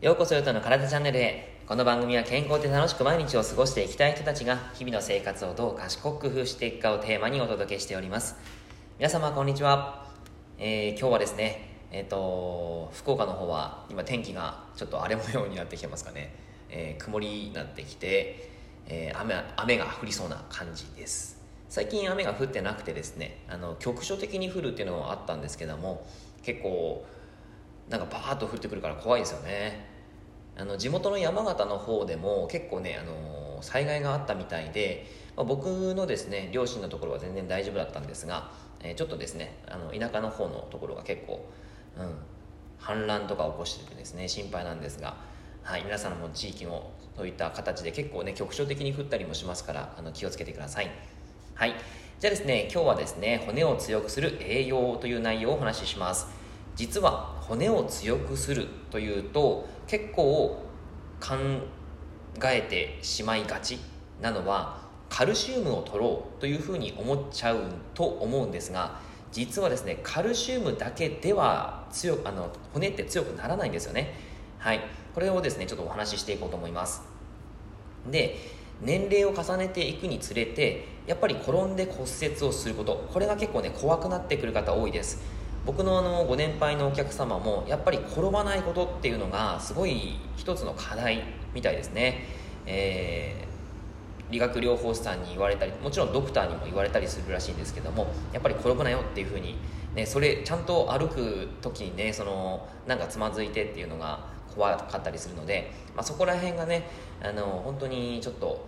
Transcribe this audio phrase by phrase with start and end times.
[0.00, 1.60] ようこそヨタの体チャンネルへ。
[1.68, 8.34] この番組は健康で楽しく毎日を過ごしていきたい人たちが日々の生活をどう賢く工夫していくかをテーマにお届けしております。
[8.98, 10.08] 皆様こんにちは、
[10.58, 16.34] えー、今日はですねえっ、ー、と福岡の方は今天気がちょっと荒れ模様になってきてますかね、
[16.68, 18.50] えー、曇りになってきて、
[18.88, 21.33] え雨雨が降りそうな感じです。
[21.74, 26.06] 最近雨が降ってなくてですねあの局所的に降るっていうのはあったんですけども
[26.44, 27.04] 結構
[27.88, 29.84] なんかバーッと降ってくるから怖いですよね。
[30.56, 41.44] あの地元の山形の方でも結構ねあの災害があったみたいで、まあ、僕のですね両親のところは全然大丈夫だったんですが、えー、ちょっとですねあの田舎の方のところが結構、
[41.98, 42.04] うん、
[42.78, 45.16] 氾濫とか起こしててですね心配なんですが、
[45.64, 51.23] はい、皆さんも地域もそういった形で結構ね局所的に降ったりもしますからあの気をつけてください。
[51.54, 51.74] はい。
[52.18, 56.26] じゃあですね今日はですね骨を強くする栄養という内容をお話しします。
[56.74, 60.60] 実は骨を強くするというと結構
[61.20, 61.36] 考
[62.44, 63.78] えてしまいがち
[64.20, 67.60] なのはカルシウムを取ろうというふうに思っちゃう
[67.94, 68.98] と思うんですが
[69.30, 74.14] 実はですねカルシウムだけでは強あの骨って強くならないんですよね。
[74.58, 74.80] はい。
[75.14, 77.02] これをですねちょっとお話ししていこうと思います。
[78.10, 78.38] で
[78.80, 83.08] 年齢を重ねていくにつれてやっぱり転んで骨折をすること。
[83.12, 85.34] これが結構ね怖くなってくる方多いです。
[85.66, 91.22] 僕のあのご年配のお客様もやっぱり転ばないことっていうのがすごい一つの課題
[91.54, 92.26] みたいですね、
[92.66, 99.56] えー、理学療法士さんに言われたりもちろんドクターにも言われたりするらしいんですけどもやっぱり転ぶなよっていうふうに、
[99.94, 106.88] ね、それちゃんと歩く時にねそのなんかつまずいてっていうのが怖かったりするので、まあ、そこら辺がね
[107.22, 108.66] あの本当にちょっと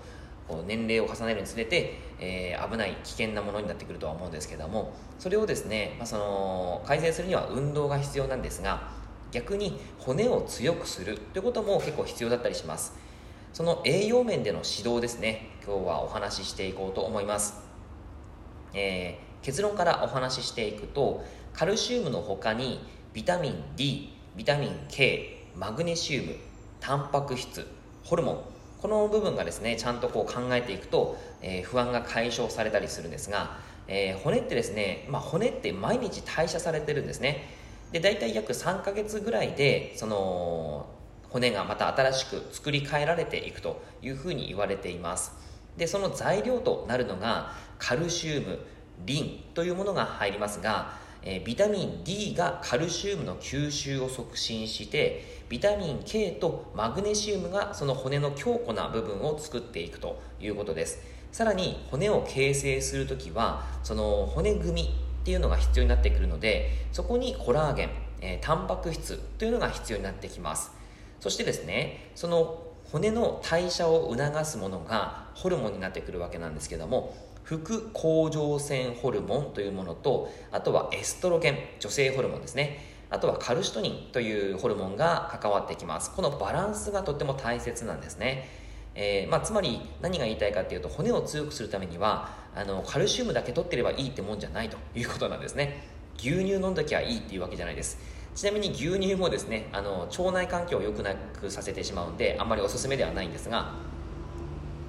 [0.48, 8.90] こう年齢を重ねるにつれて、えー、危ない危険なものになってくるとは思うんですけどもそれをですね、まあ、その改善するには運動が必要なんですが
[9.32, 13.06] 逆に骨を強くするということも結構必要だったりします。
[13.56, 17.54] その栄養面での指導ですね今日はお話ししていこうと思います、
[18.74, 22.80] えー、結論からお話ししていくとカルシウムの他に
[23.14, 26.34] ビタミン D ビタミン K マグネシウム
[26.80, 27.66] タンパク質
[28.04, 28.40] ホルモン。
[28.82, 33.56] この部分がですねちゃんとこう考えていくと、えー、不安が解消されたりするんですが、
[33.88, 37.48] えー、骨ってですね、まあ、骨って毎日代謝されてるんですね。
[37.90, 40.86] で大体約3ヶ月ぐらいでその
[41.30, 45.32] 骨がまた新しく作り変えられていくというふうに言われています。
[45.78, 48.58] でその材料となるのがカルシウム
[49.06, 61.00] リンというものが入りますがえビタミン D がカルシウムの吸収を促進してビタミン K とマグネシウムがその骨の強固な部分を作っていくということです。
[61.32, 70.70] さらに骨を形成する時はその骨組みっていうのが必要になってくるのでそこにコラーゲン、え、タンパク質というのが必要になってきます。
[71.18, 72.62] そしてですねその
[72.92, 82.96] 骨の代謝を促すものがホルモンになってくるわけなんですけども副甲状腺ホルモンというものとあとはエストロゲン女性ホルモンですね。
[83.08, 86.12] あとはカルシトニンというホルモンが関わってきます。
[86.12, 88.48] このバランスがとっても大切なんですね、
[88.96, 95.84] えー、まあ、つまり何が言いたいかっていうと骨を強くするためにはあのカルシウムだけ取ってればいいってもんじゃないということなんですね。
[96.18, 97.98] 牛乳飲んどきゃいいっていうわけじゃないです。
[98.34, 103.72] ちなみに牛乳もですねあの腸内環境を良くなくさせてしまうんであんまりおすすめではないんですが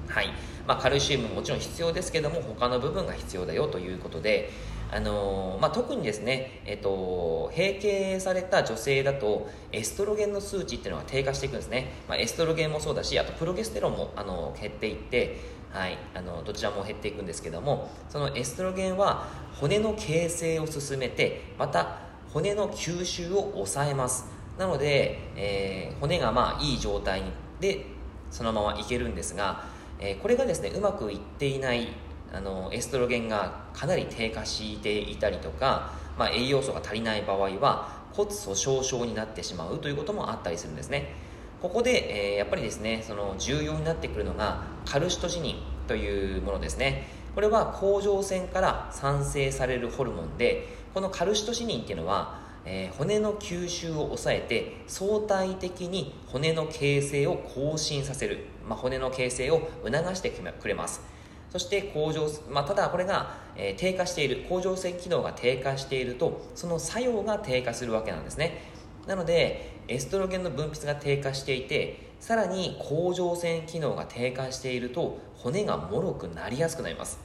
[0.08, 0.30] はい。
[0.68, 4.50] まあ、カルシウムももちろん必要ですけども他の部分が必要だよということで、
[4.92, 19.28] あのー、まあ、特にですね、えっと、閉経された女性だとエストロゲンの数値っていうのが低下していくんですね、まあ、エストロゲンもそうだしあとプロゲステロンもあの減っていってはい、あのどちらも減っていくんですけどもそのエストロゲンは
[19.60, 22.00] 骨の形成を進めてまた
[22.34, 24.26] 骨の吸収を抑えます。
[24.58, 27.22] なので、えー、骨がまあいい状態
[27.60, 27.86] で
[28.32, 29.66] そのままいけるんですが
[30.00, 31.90] えー、これがですねうまくいっていない
[32.34, 41.14] あのエストロゲンがかなり低下していたりとか、まあ、栄養素が足りない場合は骨粗しょう症になってしまうということもあったりするんですね。
[41.62, 45.56] ここで、えー、やっぱりですねその重要になってくるのがカルシトジニン
[45.88, 47.08] というものですね。
[47.34, 61.02] これは甲状腺から産生されるホルモンでこのカルシトジニンっていうのはえー、骨の吸収を抑えて相対的に骨の形成を更新させる、まあ、骨の形成を促してくれます。
[61.50, 68.62] そして甲状、まあ、ただこれが、え、低下している甲状腺機能が低下しているとその作用が低下するわけなんですね。
[69.08, 77.20] なのでエストロゲンの分泌が低下していてさらに甲状腺機能が低下していると骨がもろくなりやすくなります。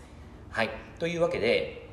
[0.51, 0.71] はい。
[0.99, 1.89] というわけで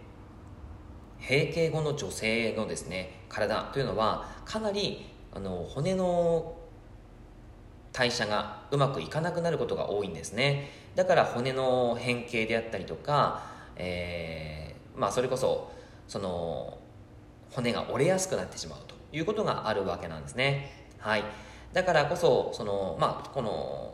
[1.19, 6.56] 閉経後の女性のですね体というのはかなりあの骨の
[7.92, 10.69] 代謝がうまくいかなくなることが多いんですね。
[10.95, 13.44] だから骨の変形であったりとか、
[13.75, 15.71] えー、まあ、それこそ
[16.07, 16.80] その
[17.51, 20.71] 骨が折れやすくなってしまうということがあるわけなんですね。
[21.00, 21.24] はい。
[21.74, 23.94] だからこそその、まあ、この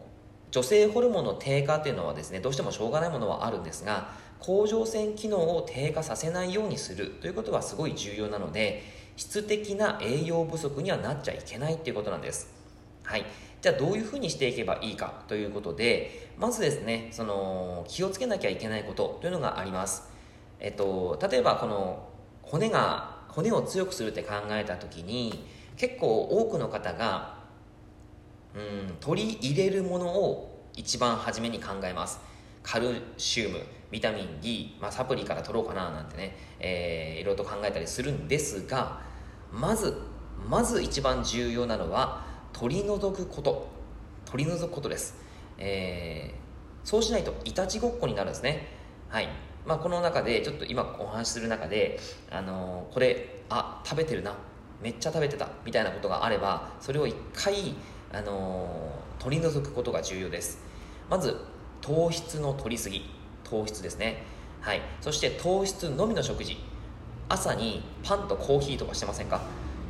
[0.51, 8.83] 女性ホルモンの低下っていうのはですねどうしてもしょうがないものはあるんですが甲状腺機能を低下させないようにするということはすごい重要なので
[9.17, 12.54] 質的な栄養不足にはなっちゃいけないっていうことなんです。
[13.05, 13.25] はい。
[13.61, 20.09] じゃあどういうふうにしていけばいいかということでまずですねその気をつけなきゃいけないことというのがあります。
[20.59, 22.09] えっと例えばこの
[22.43, 25.45] 骨が骨を強くするって考えた時に
[25.77, 27.39] 結構多くの方が
[28.53, 32.19] うん取り入れるものを一番初めに考えます。
[32.61, 33.59] カルシウム
[33.91, 39.01] ビタミン D、まあ、サプリから取ろうかななんてね、えー、いろいろと考えたりするんですが
[39.51, 39.95] まず
[40.49, 42.24] まず一番重要なのは
[42.57, 43.67] 取り除くこと。
[44.23, 45.13] 取り除くことです、
[45.57, 48.67] えー、そうしないといたちごっこになるんですね。
[49.09, 49.27] はい。
[49.65, 51.99] まあ、この中でちょっと今お話しする中で、
[52.31, 54.33] あのー、これあ食べてるな。
[54.81, 55.49] めっちゃ食べてた。
[55.65, 57.75] みたいなことがあればそれを一回、
[58.13, 60.59] あのー、取り除くことが重要です。
[61.09, 61.35] まず
[61.81, 63.09] 糖質の取りすぎ。
[63.43, 64.23] 糖質ですね。
[64.61, 64.81] はい。
[65.01, 66.57] そして糖質のみの食事。
[67.27, 69.41] 朝にパンとコーヒーとかしてませんか、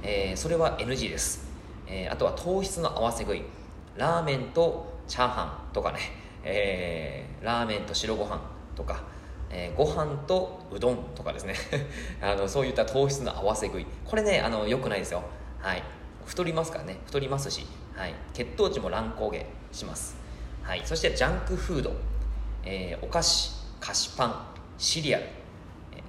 [0.02, 1.45] えー、それは NG です。
[1.88, 3.44] えー、あとは糖質の合わせ食い。
[3.96, 6.00] ラーメンとチャーハンとかね、
[6.44, 8.42] えー、ラーメンと白ご飯
[8.76, 9.04] とか、
[9.50, 11.56] えー、ご飯とうどんとかですね。
[12.22, 13.86] あのそういった糖質の合わせ食い。
[14.06, 15.24] これねあのよくないですよ。
[15.60, 15.84] はい。
[16.26, 16.98] 太りますからね。
[17.06, 17.66] 太りますし、
[17.96, 20.18] はい、血糖値も乱高下します、
[20.64, 21.94] はい、そしてジャンクフード、
[22.64, 24.46] えー、お菓子菓子パン
[24.78, 25.26] シリアル。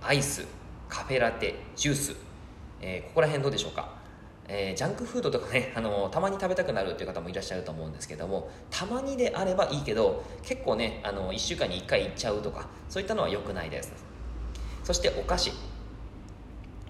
[0.02, 0.44] アイス
[0.88, 2.16] カフェラテジュース、
[2.80, 3.95] えー、ここら辺どうでしょうか？
[4.48, 13.92] えー、ジャンクフードとかね、 あのたまに食べたくなるっていう方もいらっしゃると思うんですけどもたまにであればいいけど結構ねあの1週間に1回行っちゃうとかそういったのは良くないです。
[14.84, 15.52] そしてお菓子。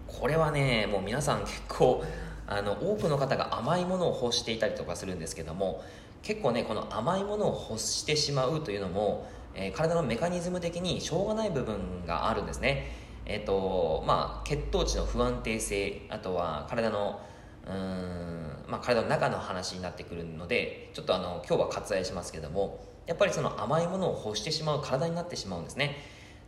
[0.06, 2.02] これはねもう皆さん結構
[2.46, 5.82] あの多くの方が甘いものを欲していたりとかするんですけども
[6.22, 12.92] 結構ねこの甘いものを欲してしまうというのも、えー、体のメカニズム的にしょうがない部分があるんですね。
[13.26, 17.20] えっ、ー、とまあ血糖値の不安定性あとは体の
[17.66, 25.96] うん、まあ、体の中の話になってくるのでちょっとあの今日は割愛しますけどもやっぱりその甘いものを欲してしまう体になってしまうんですね。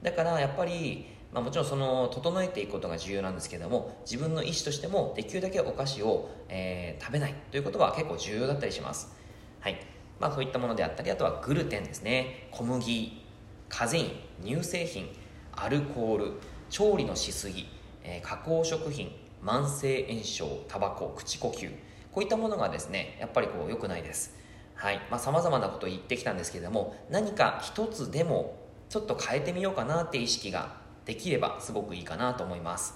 [0.03, 9.14] だからやっぱり、まあ、もちろんその整えていくことが重要なんですけども自分の意思としてもできるだけお菓子を、えー、食べないということは結構重要だったりします。
[9.61, 9.81] はい。
[10.21, 12.49] まあそういったものであったりあとはグルテンですね。
[12.50, 13.25] 小麦
[13.69, 14.11] カゼイン
[14.44, 15.09] 乳製品
[15.53, 16.32] アルコール
[16.71, 17.69] 調理のしすぎ、
[18.03, 19.12] えー、加工食品
[19.43, 21.69] 慢性炎症タバコ口呼吸。
[22.12, 24.37] こういったものがですねやっぱりこう良くないです。
[24.75, 25.00] はい。
[25.11, 28.58] まあ、様々なことを言ってきたんですけれども何か一つでも
[28.88, 32.94] ちょっと変えてみようかなって意識ができればすごくいいかなと思います。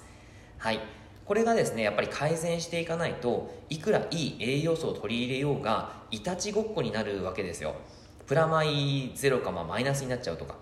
[0.58, 0.80] はい。
[1.24, 7.74] これがですねやっぱり改善していかないといくらいい栄養素を取り入れようがいたちごっこになるわけですよ。
[8.26, 10.56] プラマイゼロかまあマイナスになっちゃうとか、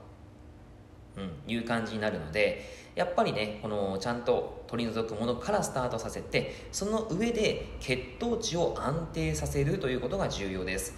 [1.17, 2.65] うん、いう感じになるので
[3.01, 10.93] やっぱりねこのちゃんと取り除くものからスタートさせてその上で血糖値を安定させるということが重要です。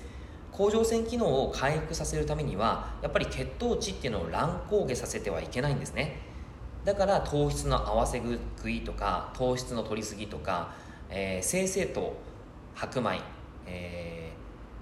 [0.50, 6.18] 甲状腺機能を回復させるためにはやっぱり血糖値っていうのを乱高下させてはいけないんですね。
[6.84, 8.20] だから糖質の合わせ
[8.56, 10.74] 食いとか糖質の取りすぎとか、
[11.08, 12.16] えー、精製糖
[12.74, 13.20] 白米、
[13.66, 14.32] え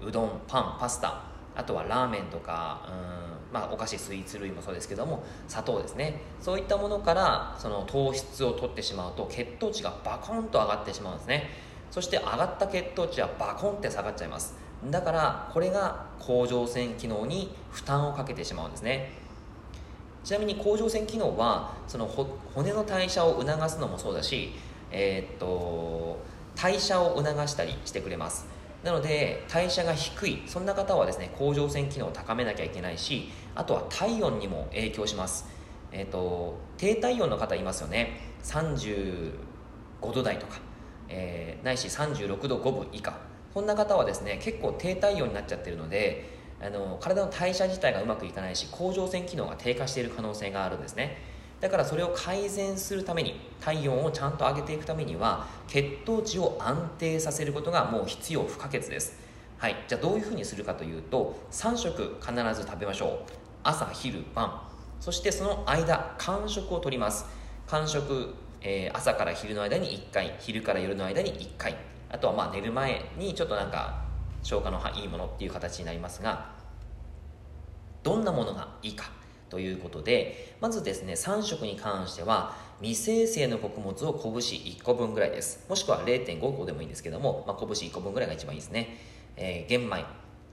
[0.01, 1.21] ー、うどんパンパスタ
[1.55, 6.21] あとはラーメンとかうん、まあ、お菓子スイーツ類もそうですけども砂糖ですね。
[6.41, 11.49] そういったものからその糖質を取ってしまうと血糖値がバコンと上がってしまうんですね。
[11.91, 14.55] そして上がった血糖値はバコンって下がっちゃいます。
[14.89, 19.11] だからこれが甲状腺機能に負担をかけてしまうんですね。
[20.23, 24.53] ちなみに甲状腺機能はその骨の代謝を促すのもそうだし、
[24.91, 26.19] えー、っと
[26.55, 28.45] 代謝を促したりしてくれます。
[28.83, 30.43] なので代謝が低い。
[30.47, 35.47] そんな方はですね甲状腺機能を高めなきゃいけないしあとは体温にも影響します。
[35.91, 38.19] えっ、ー、と低体温の方いますよね。
[38.43, 39.33] 35
[40.13, 40.59] 度台とか、
[41.09, 43.17] えー、ないし36度5分以下。
[43.53, 46.29] こんな方はですね結構低体温になっちゃってるので
[46.61, 51.17] あの体の代謝自体がうまくいかないし甲状腺機能が低下している可能性があるんですね。
[51.61, 59.17] だからそれを改善するために体温をちゃんと上げていくためには血糖値を安定させることがもう必要不可欠です。
[59.59, 59.75] はい。
[59.87, 63.31] じゃあどういうふうにするかというと3食必ず食べましょう。
[63.63, 64.59] 朝昼晩。
[64.99, 67.25] そしてその間間食を取ります。
[67.67, 71.77] 間食、えー、朝から昼の間に1回昼から夜の間に1回。
[72.09, 74.01] あとはまあ寝る前にちょっとなんか
[74.41, 76.49] 消化のいいものっていう形になりますが
[78.01, 79.20] どんなものがいいか。
[79.51, 85.65] ということでまずですね3食に関しては未生成の穀物を拳1個分ぐらいです。
[85.69, 88.97] もしくは0.5個でもいいんですけども、まあ、拳1個分ぐらいが一番いいですね、
[89.35, 90.05] えー、玄米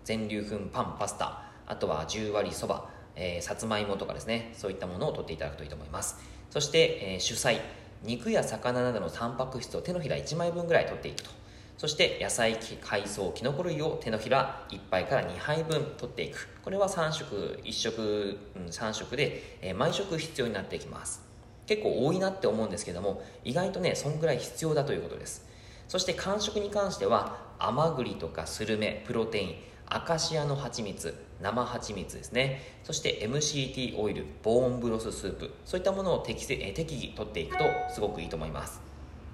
[0.04, 4.52] 全粒粉パンパスタあとは10割そば、えー、さつまいもとかですね。
[4.54, 6.16] そういったものを取っていただくといいと思います。
[6.50, 7.60] そして、えー、主菜
[8.02, 11.30] 肉や魚などのタンパク質を手のひら1枚分ぐらい取っていくと。
[11.78, 16.48] そして野菜海藻きのこ類を手のひら1杯から2杯分取っていく。
[16.64, 21.22] これは3食1食、うん、3食で、えー、毎食必要になっていきます。
[21.66, 25.46] 結構多いなって思うんですけども意外とねそんぐらい必要だということです。
[25.86, 29.54] そして間食に関しては甘栗とかスルメプロテイン
[29.86, 32.60] アカシアの蜂蜜生蜂蜜ですね。
[32.82, 38.80] そして MCT オイルボーンブロススープそういったものを適正適宜取っていくとすごくいいと思います。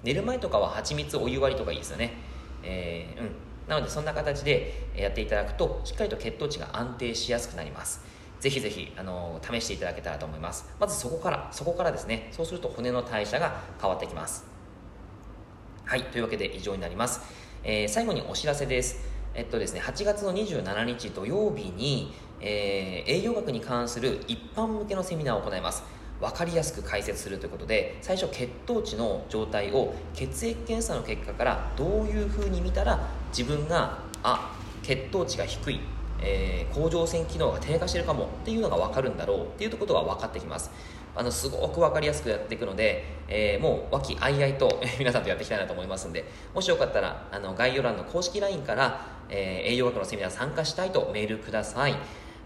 [0.03, 2.24] 寝る前とかは蜂蜜お湯割りとかいいですよね。
[2.65, 3.29] えー、うん、
[3.67, 8.03] なのでそんな形でやっていただくとしっかりと血糖値が安定しやすくなります。
[8.39, 10.69] ぜひぜひ、あの試していただけたらと思います。
[10.79, 12.29] まずそこからそこからですね。
[12.31, 14.45] そうすると骨の代謝が変わってきます。
[15.85, 16.03] はい。
[16.03, 17.21] というわけで以上になります、
[17.63, 19.15] えー、最後にお知らせです。
[19.33, 25.83] えっとですね8月の27日土曜日に、えー、栄養学に関する一般向けのセミナーを行います。
[26.21, 35.79] 分かりやすく解説するということで最初血糖値の状態を血液検査の結果からどういうふうに見たら自分があ血糖値が低い、
[36.21, 40.71] えー、甲状腺機能が低下してるかもっていうのが分かるんだろうっていうことが分かってきます。
[41.17, 51.95] あのすごく分かりやすくやっていくので、えー、もう和気あいあいと 皆さんとやっていきたいなと思いますのでもしよかったらあの概要欄の公式 LINE から、えー、栄養学のセミナー参加したいとメールください。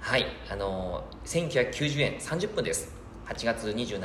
[0.02, 2.99] はいあのー、1990円30分です。
[3.30, 4.00] 8月27日